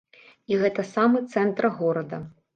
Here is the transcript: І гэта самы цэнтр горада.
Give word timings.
І 0.53 0.57
гэта 0.63 0.85
самы 0.93 1.23
цэнтр 1.35 1.71
горада. 1.77 2.23